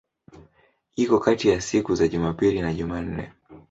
Iko 0.95 1.17
kati 1.19 1.49
ya 1.49 1.61
siku 1.61 1.95
za 1.95 2.07
Jumapili 2.07 2.61
na 2.61 2.73
Jumanne. 2.73 3.31